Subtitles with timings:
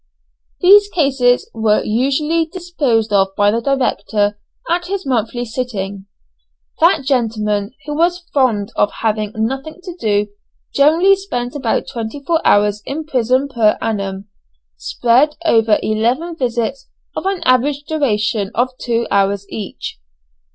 [0.61, 6.07] These cases were usually disposed of by the director at his monthly sitting.
[6.79, 10.29] That gentleman who was fond of having nothing to do
[10.73, 14.27] generally spent about twenty four hours in prison per annum,
[14.75, 19.99] spread over eleven visits of an average duration of two hours each.